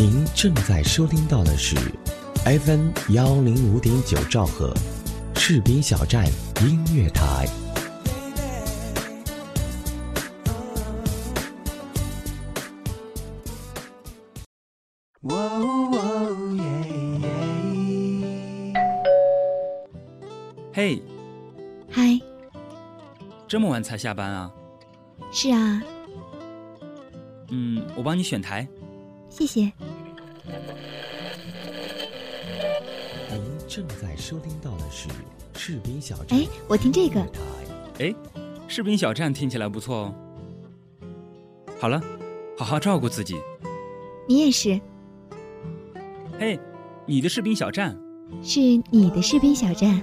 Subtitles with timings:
[0.00, 1.76] 您正在收听到的是
[2.46, 4.72] FM 幺零五点九兆赫，
[5.34, 6.24] 赤兵小站
[6.62, 7.46] 音乐台。
[20.72, 21.02] 嘿，
[21.90, 22.18] 嗨，
[23.46, 24.50] 这么晚才下班啊？
[25.30, 25.82] 是啊，
[27.50, 28.66] 嗯，我帮你选台。
[29.28, 29.70] 谢谢。
[33.70, 35.08] 正在收听到的是
[35.54, 36.36] 士兵小站。
[36.36, 37.20] 哎，我听这个。
[38.00, 38.12] 哎，
[38.66, 40.14] 士兵小站听起来不错哦。
[41.78, 42.02] 好了，
[42.58, 43.36] 好好照顾自己。
[44.26, 44.80] 你也是。
[46.36, 46.58] 嘿，
[47.06, 47.96] 你的士兵小站。
[48.42, 48.58] 是
[48.90, 50.02] 你的士兵小站。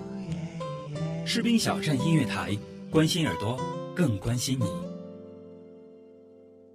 [1.26, 2.58] 士兵小站音乐台，
[2.90, 3.60] 关心耳朵，
[3.94, 4.66] 更关心你。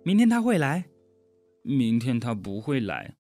[0.02, 0.84] 明天他会来。
[1.62, 3.16] 明天他不会来。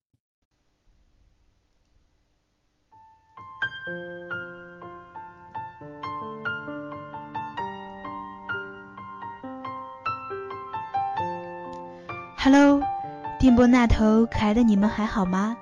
[12.44, 12.82] Hello，
[13.38, 15.56] 电波那头可爱的你们还好吗？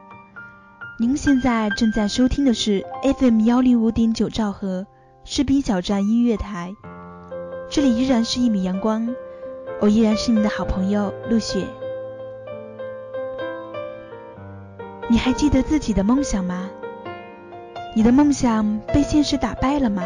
[0.99, 2.87] 您现在正在收听的是
[3.19, 4.87] FM 幺零五点九兆赫
[5.23, 6.75] 士兵小站音乐台，
[7.69, 9.15] 这里依然是一米阳光，
[9.83, 11.67] 我依然是你的好朋友陆雪。
[15.11, 16.71] 你还记得自己的梦想吗？
[17.95, 20.03] 你的梦想被现实打败了吗？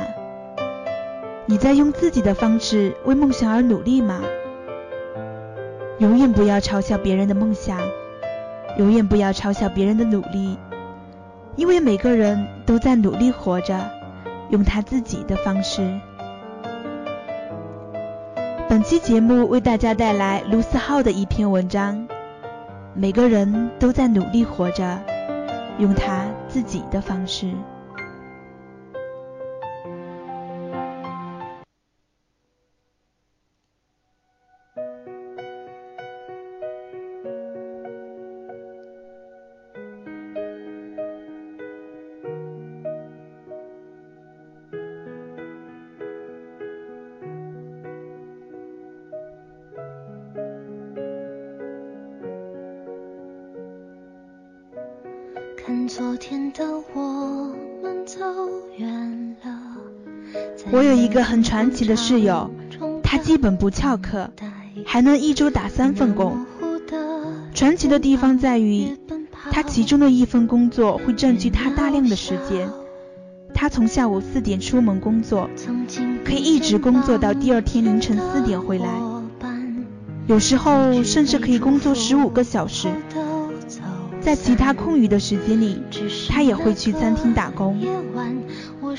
[1.46, 4.20] 你在用自己的方式为梦想而努力吗？
[5.98, 7.78] 永远不要嘲笑别人的梦想，
[8.78, 10.58] 永远不要嘲笑别人的努力，
[11.54, 13.90] 因为每个人都在努力活着，
[14.50, 16.00] 用他自己的方式。
[18.68, 22.08] 本期节目为大家带来卢思浩的一篇文章。
[22.92, 25.00] 每个人都在努力活着，
[25.78, 27.52] 用他自己的方式。
[60.70, 62.50] 我有一个很传奇的室友，
[63.02, 64.30] 他基本不翘课，
[64.84, 66.46] 还能一周打三份工。
[67.54, 68.96] 传奇的地方在于，
[69.50, 72.68] 他其中的一份工作会占据他大量的时间。
[73.54, 75.48] 他从下午四点出门工作，
[76.24, 78.88] 可以一直工作到第二天凌晨四点回来，
[80.26, 82.88] 有时候甚至可以工作十五个小时。
[84.24, 85.82] 在其他空余的时间里，
[86.30, 87.78] 他也会去餐厅打工。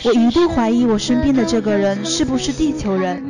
[0.03, 3.23] 我一度怀疑我身边的这个人是不是地球人，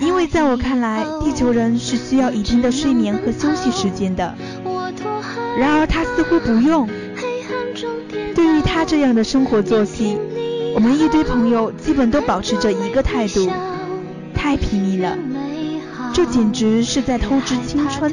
[0.00, 4.34] 因为在我看来，地球人是需要一定的睡眠和休息时间的。
[5.58, 6.86] 然而他似乎不用。
[8.34, 10.18] 对于他这样的生活作息，
[10.74, 13.48] 我们一堆朋友基本都保持着一个态度：
[14.34, 15.16] 太平民了，
[16.12, 18.12] 这简直是在透支青春。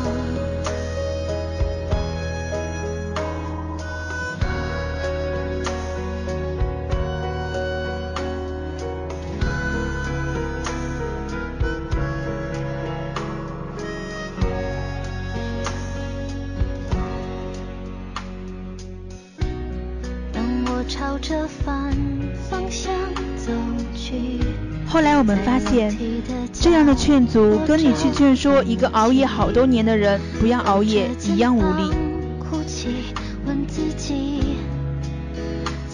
[26.51, 31.91] 这样的劝阻跟你去劝说一个熬夜好多年的人不要熬夜一样无力。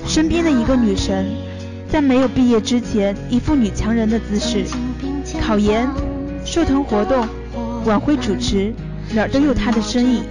[0.06, 1.28] 身边的一个女神，
[1.90, 4.66] 在没有毕业之前，一副女强人的姿势，
[5.40, 5.88] 考研、
[6.44, 7.28] 社团活动、
[7.86, 8.74] 晚会主持，
[9.14, 10.24] 哪儿都有她的身影。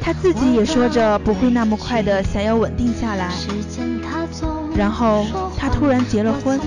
[0.00, 3.32] 她自己也说着不会那么快的想要稳定下来。
[4.76, 6.60] 然后她突然结了婚。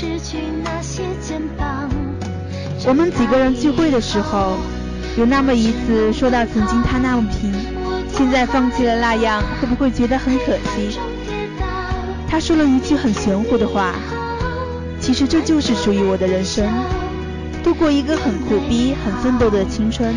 [0.00, 1.90] 失去那些肩膀
[2.86, 4.56] 我们几个人聚会的时候，
[5.18, 7.52] 有那么一次说到曾经他那么拼，
[8.10, 10.98] 现在放弃了那样，会不会觉得很可惜？
[12.26, 13.92] 他说了一句很玄乎的话，
[14.98, 16.66] 其实这就是属于我的人生，
[17.62, 20.14] 度过一个很苦逼、很奋斗的青春，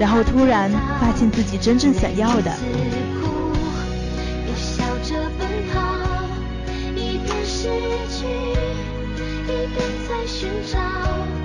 [0.00, 0.68] 然后突然
[1.00, 2.50] 发现自己真正想要的。
[10.14, 11.43] 在寻找。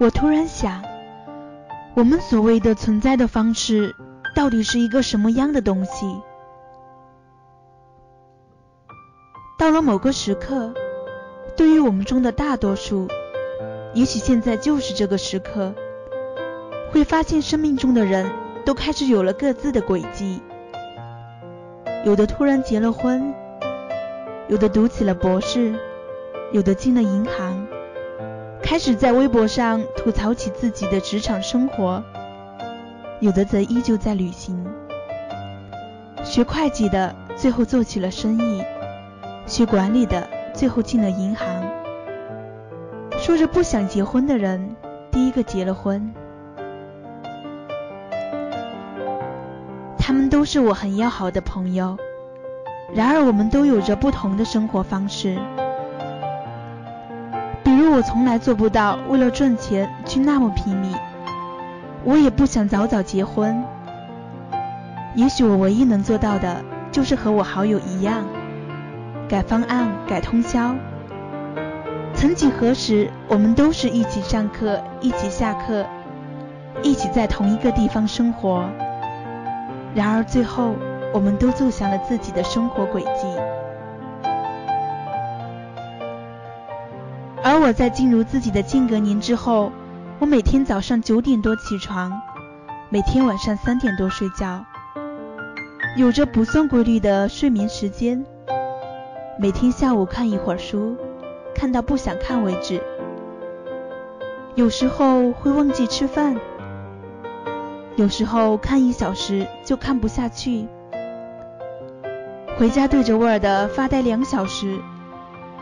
[0.00, 0.84] 我突然想，
[1.94, 3.96] 我们所谓的存在的方式，
[4.32, 6.20] 到底是一个什么样的东西？
[9.58, 10.72] 到了某个时刻，
[11.56, 13.08] 对于我们中的大多数，
[13.92, 15.74] 也许现在就是这个时刻，
[16.92, 18.30] 会发现生命中的人
[18.64, 20.40] 都开始有了各自的轨迹，
[22.04, 23.34] 有的突然结了婚，
[24.46, 25.74] 有的读起了博士，
[26.52, 27.66] 有的进了银行。
[28.68, 32.04] 开始在微博上吐槽起自己的职场生活，
[33.18, 34.62] 有的则依旧在旅行。
[36.22, 38.62] 学会计的最后做起了生意，
[39.46, 41.48] 学管理的最后进了银行。
[43.16, 44.76] 说着不想结婚的人，
[45.10, 46.12] 第一个结了婚。
[49.98, 51.96] 他们都是我很要好的朋友，
[52.92, 55.38] 然而我们都有着不同的生活方式。
[57.78, 60.92] 因为我从来做不到为了赚钱去那么拼命，
[62.02, 63.62] 我也不想早早结婚。
[65.14, 66.60] 也许我唯一能做到的，
[66.90, 68.24] 就是和我好友一样，
[69.28, 70.74] 改方案、改通宵。
[72.14, 75.86] 曾几何时，我们都是一起上课、一起下课、
[76.82, 78.68] 一起在同一个地方生活。
[79.94, 80.74] 然而最后，
[81.14, 83.37] 我们都走向了自己的生活轨迹。
[87.60, 89.72] 我在进入自己的间隔年之后，
[90.20, 92.12] 我每天早上九点多起床，
[92.88, 94.64] 每天晚上三点多睡觉，
[95.96, 98.24] 有着不算规律的睡眠时间。
[99.38, 100.96] 每天下午看一会儿书，
[101.54, 102.80] 看到不想看为止。
[104.54, 106.36] 有时候会忘记吃饭，
[107.96, 110.66] 有时候看一小时就看不下去，
[112.56, 113.44] 回家对着 Word
[113.74, 114.78] 发呆两小时，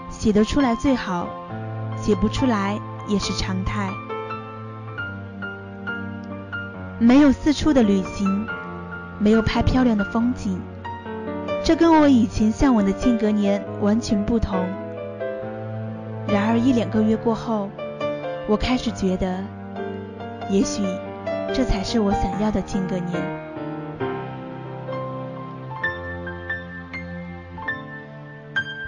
[0.09, 1.29] 写得出来最好。
[2.07, 3.91] 写不出来也是常态。
[7.01, 8.47] 没有四处的旅行，
[9.19, 10.57] 没有拍漂亮的风景，
[11.65, 14.57] 这跟我以前向往的间隔年完全不同。
[16.29, 17.69] 然而一两个月过后，
[18.47, 19.43] 我开始觉得，
[20.49, 20.85] 也许
[21.53, 23.46] 这才是我想要的间隔年。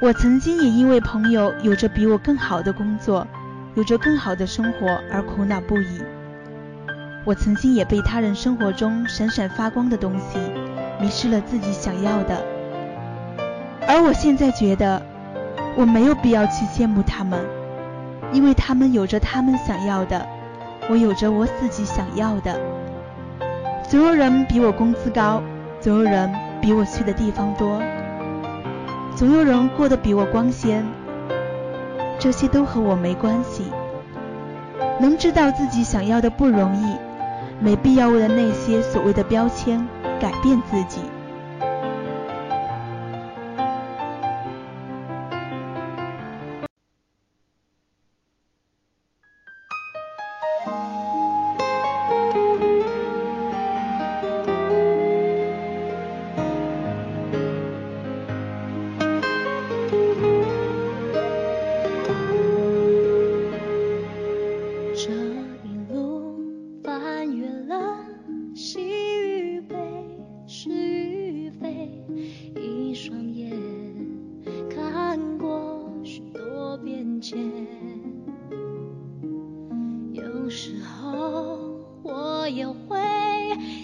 [0.01, 3.27] 我曾经也因为朋友有着比我更好的工作，
[3.75, 6.01] 有着更好的生活而苦恼不已。
[7.25, 10.39] 我曾经也被他人生活中闪闪发光的东西
[11.01, 12.41] 迷失了自己想要的。
[13.89, 15.03] 而我现在觉得，
[15.77, 17.41] 我没有必要去羡慕他们，
[18.33, 20.25] 因为他们有着他们想要的，
[20.89, 22.57] 我有着我自己想要的。
[23.89, 25.43] 总有人比我工资高，
[25.81, 27.83] 总有人比我去的地方多。
[29.19, 30.87] 总有人过得比我光鲜，
[32.21, 33.65] 这些都和我没关系。
[35.01, 36.95] 能知道自己想要的不容易，
[37.59, 39.85] 没必要为了那些所谓的标签
[40.21, 41.01] 改变自己。
[82.73, 82.99] 会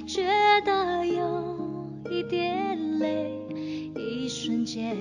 [0.07, 0.23] 觉
[0.65, 1.57] 得有
[2.11, 3.31] 一点累，
[3.97, 4.97] 一瞬间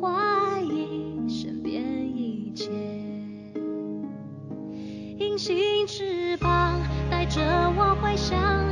[0.00, 1.82] 怀疑身边
[2.16, 2.70] 一切。
[5.18, 7.40] 隐形翅膀带着
[7.76, 8.71] 我回乡。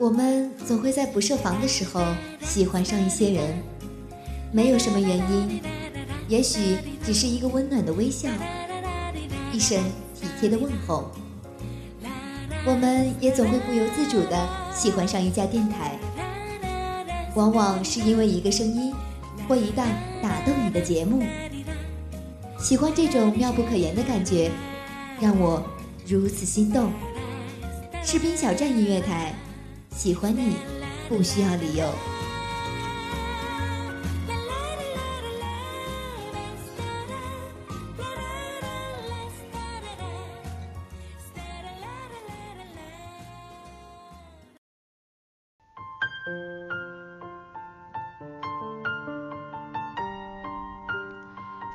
[0.00, 2.02] 我们总会在不设防的时候
[2.40, 3.62] 喜欢上一些人，
[4.50, 5.60] 没有什么原因，
[6.26, 8.30] 也许只是一个温暖的微笑，
[9.52, 9.78] 一声
[10.18, 11.10] 体贴的问候。
[12.64, 15.98] 我们也总会不由自主地喜欢上一家电台，
[17.34, 18.94] 往往是因为一个声音
[19.46, 19.86] 或一档
[20.22, 21.22] 打动你的节目。
[22.58, 24.50] 喜欢这种妙不可言的感觉，
[25.20, 25.62] 让我
[26.08, 26.90] 如此心动。
[28.02, 29.34] 士兵小站音乐台。
[30.02, 30.56] 喜欢你，
[31.10, 31.84] 不需要理由。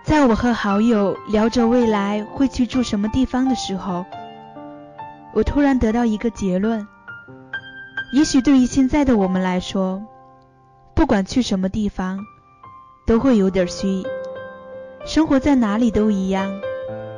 [0.04, 4.04] 在我和好友聊着未来会去住什么地方的时候，
[5.32, 6.95] 我突然得到一个结论。
[8.16, 10.02] 也许对于现在的我们来说，
[10.94, 12.18] 不管去什么地方，
[13.06, 14.04] 都会有点虚。
[15.06, 16.62] 生活在哪里都一样，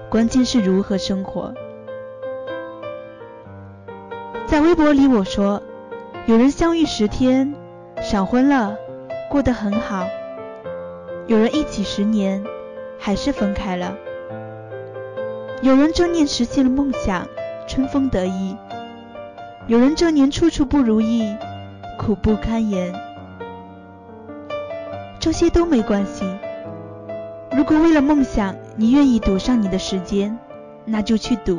[0.10, 1.54] 关键是如何生活。
[4.48, 5.62] 在微博里我说，
[6.25, 7.54] 有人相遇十天，
[8.01, 8.75] 闪婚了，
[9.30, 10.08] 过得很好；
[11.27, 12.44] 有人一起十年，
[12.98, 13.94] 还是分开了；
[15.62, 17.27] 有人正念实现了梦想，
[17.68, 18.58] 春风得意。
[19.67, 21.36] 有人这年处处不如意，
[22.00, 22.93] 苦不堪言。
[25.19, 26.24] 这些都没关系。
[27.51, 30.39] 如果为了梦想，你愿意赌上你的时间，
[30.86, 31.57] 那就去赌；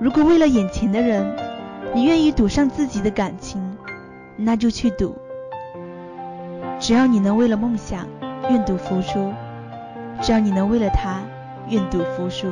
[0.00, 1.24] 如果为了眼前的人，
[1.94, 3.76] 你愿意赌上自己的感情，
[4.34, 5.14] 那就去赌。
[6.80, 8.08] 只要你能为了梦想
[8.50, 9.32] 愿赌服输，
[10.20, 11.20] 只要你能为了他
[11.68, 12.48] 愿赌服输。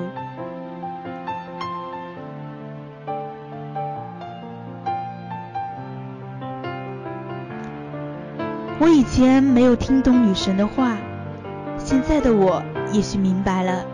[8.92, 10.96] 以前没有听懂女神的话，
[11.78, 13.84] 现在的我也许明白了。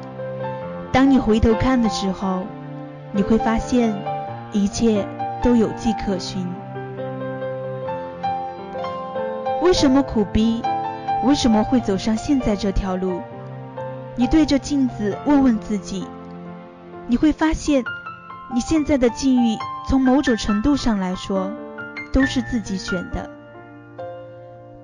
[0.93, 2.47] 当你回头看的时候，
[3.13, 3.95] 你会发现
[4.53, 5.07] 一切
[5.43, 6.47] 都有迹可循。
[9.63, 10.63] 为什么苦逼？
[11.25, 13.21] 为什么会走上现在这条路？
[14.15, 16.07] 你对着镜子问问自己，
[17.07, 17.85] 你会发现，
[18.55, 19.57] 你现在的境遇
[19.89, 21.51] 从某种程度上来说，
[22.13, 23.36] 都是自己选的。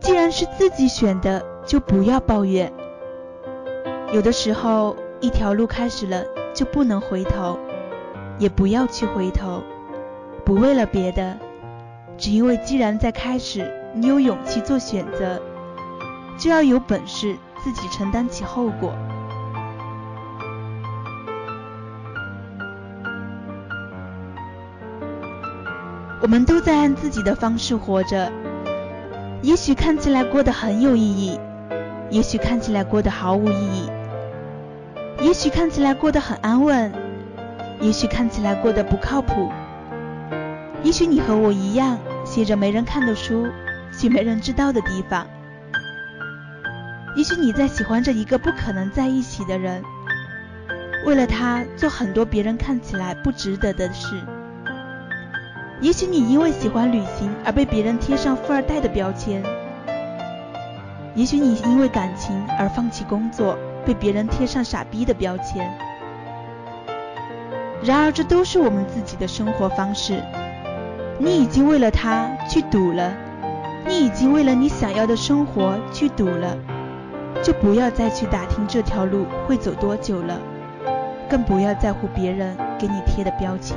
[0.02, 2.72] 既然是自己选的，就不要抱怨。
[4.12, 7.56] 有的时候，一条路开始了就不能回头，
[8.36, 9.62] 也不要去回头，
[10.44, 11.38] 不为了别的，
[12.18, 15.40] 只因为既然在开始，你有勇气做选择，
[16.36, 18.92] 就要有本事自己承担起后果。
[26.20, 28.30] 我们都在按自己的方式活着，
[29.42, 31.38] 也许看起来过得很有意义，
[32.10, 33.90] 也许看起来过得毫无意义，
[35.20, 36.92] 也许看起来过得很安稳，
[37.80, 39.50] 也许看起来过得不靠谱。
[40.84, 43.48] 也许你和我一样，写着没人看的书，
[43.98, 45.26] 去没人知道的地方。
[47.16, 49.82] 也许你在喜欢着一个不可能在一起的人，
[51.04, 54.20] 为了他做很多别人看起来不值得的事。
[55.82, 59.42] 也许你因为喜欢旅行而被别人贴上富二代的标签，
[61.16, 65.68] 也许你因为感情而放弃工作，被别人贴上傻逼的标签。
[67.82, 70.22] 然而，这都是我们自己的生活方式。
[71.18, 73.12] 你已经为了他去赌了，
[73.84, 76.56] 你已经为了你想要的生活去赌了，
[77.42, 80.38] 就不要再去打听这条路会走多久了，
[81.28, 83.76] 更不要在乎别人给你贴的标签。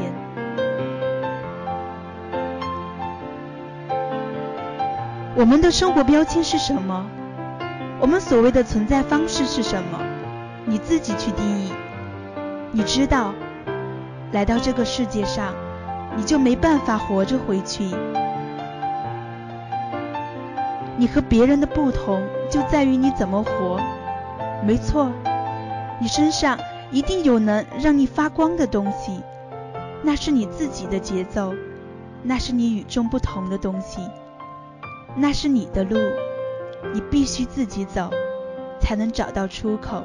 [5.37, 7.05] 我们的生活标签是什么？
[7.99, 9.99] 我们所谓的存在方式是什么？
[10.63, 11.73] 你自己去定义。
[12.71, 13.33] 你知道，
[14.31, 15.53] 来到这个世界上，
[16.15, 17.83] 你就没办法活着回去。
[20.95, 23.81] 你和别人的不同就在于你怎么活。
[24.63, 25.11] 没错，
[25.99, 26.57] 你身上
[26.91, 29.21] 一定有能让你发光的东西，
[30.01, 31.53] 那是你自己的节奏，
[32.23, 33.99] 那是你与众不同的东西。
[35.17, 35.97] 那是你的路，
[36.93, 38.09] 你必须自己走，
[38.79, 40.03] 才能找到出口。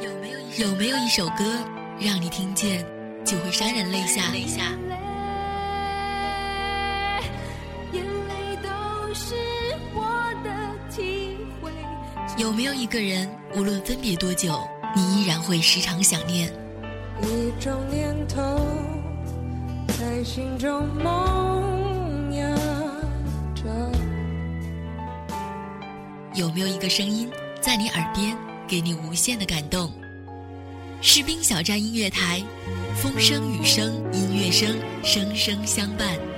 [0.00, 1.44] 有没有一首歌，
[2.00, 2.84] 让你听见
[3.24, 4.22] 就会潸然泪下？
[12.36, 16.50] 有没有一个人，无论分别多久，你依然会时常想念？
[17.22, 18.40] 一种念头
[19.88, 22.56] 在心中萌芽
[23.54, 23.64] 着。
[26.34, 28.34] 有没有一个声音在你耳边，
[28.70, 29.92] 给你无限的感动？
[31.02, 32.40] 士兵小站音乐台，
[33.02, 36.29] 风声雨声音乐声，声声相伴。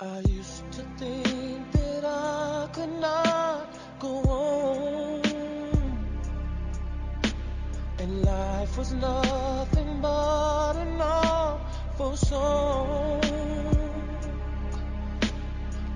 [0.00, 3.66] I used to think that I could not
[3.98, 5.22] go on
[7.98, 13.20] And life was nothing but an awful song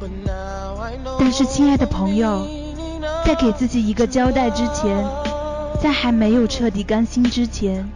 [0.00, 2.44] But now I know 但是亲爱的朋友，
[3.24, 5.06] 在给自己一个交代之前，
[5.80, 7.88] 在还没有彻底甘心之前，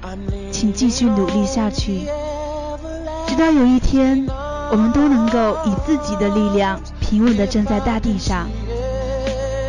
[0.52, 2.06] 请继续努力下去，
[3.26, 4.24] 直到有一天。
[4.70, 8.48] 我们都能够以自己的力量平稳地站在大地上，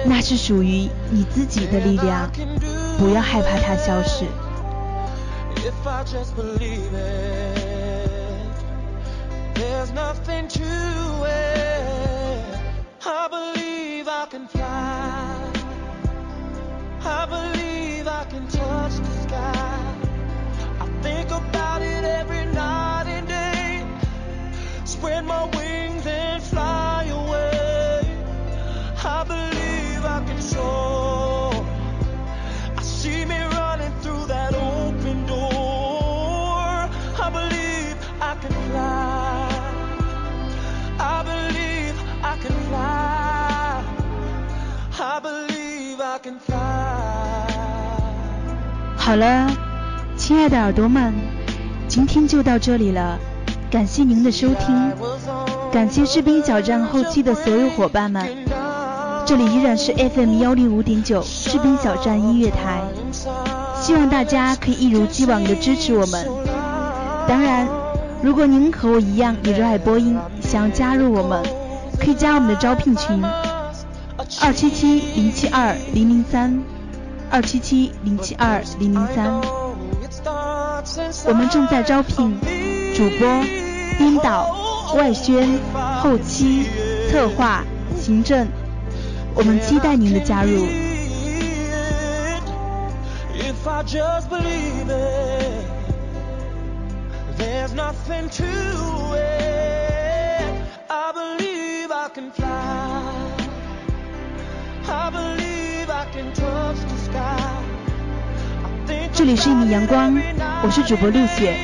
[0.06, 2.30] 那是属于你自己的力量，
[2.98, 4.26] 不要害怕它消失。
[48.98, 49.50] 好了，
[50.18, 51.14] 亲爱的耳朵们，
[51.88, 53.18] 今天就到这里了，
[53.72, 54.92] 感谢您的收听，
[55.72, 58.28] 感谢士兵小站后期的所有伙伴们。
[59.26, 62.82] 这里依然是 FM 幺零五点九士兵小站音乐台，
[63.80, 66.28] 希望大家可以一如既往的支持我们。
[67.30, 67.68] 当然，
[68.22, 71.44] 如果您和我一样也热爱播音，想要加入我们，
[72.00, 73.24] 可以加我们的招聘群：
[74.42, 76.64] 二七七零七二零零三。
[77.30, 79.42] 二七七零七二零零三，
[81.26, 82.40] 我们正在招聘
[82.96, 83.44] 主播、
[83.98, 84.56] 编导、
[84.96, 85.60] 外宣、
[86.02, 86.66] 后期、
[87.12, 87.66] 策划、
[88.00, 88.48] 行政，
[89.36, 90.66] 我们期待您的加入。
[109.14, 110.16] 这里是一米阳光，
[110.64, 111.56] 我是主播陆雪。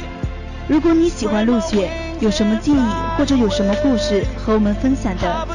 [0.67, 2.83] 如果你喜欢陆雪，有什么建议
[3.17, 5.47] 或者有什么故事和我们分享的，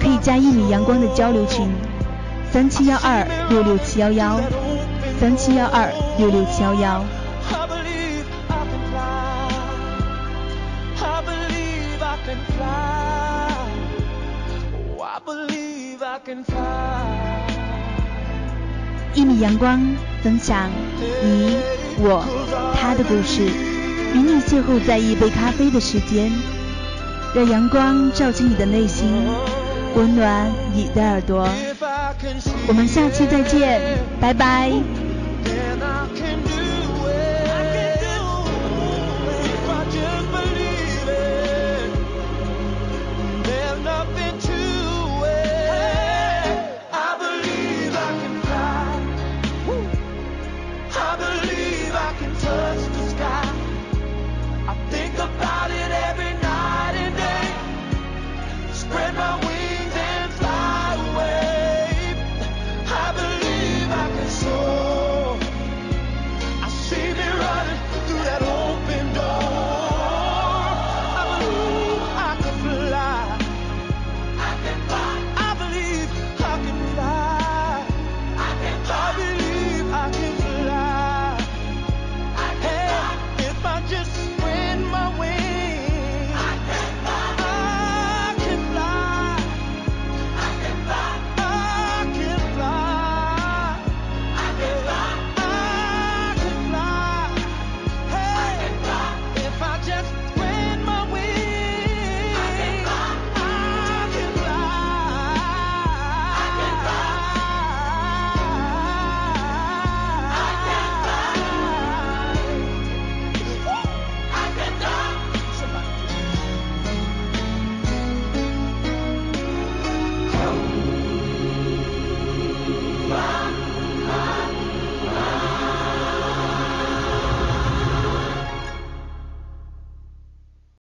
[0.00, 1.68] 可以加一米阳光的交流群：
[2.50, 4.40] 三七幺二六六七幺幺，
[5.20, 7.04] 三七幺二六六七幺幺。
[19.14, 19.78] 一米阳光，
[20.22, 20.70] 分享
[21.22, 21.56] 你、
[21.98, 22.24] 我、
[22.74, 23.42] 他的故事，
[24.14, 26.32] 与你邂逅在一杯咖啡的时间，
[27.34, 29.06] 让阳光照进你的内心，
[29.94, 31.46] 温暖你的耳朵。
[32.66, 33.80] 我们下期再见，
[34.20, 34.72] 拜拜。